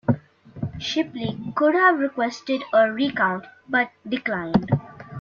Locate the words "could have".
1.55-1.99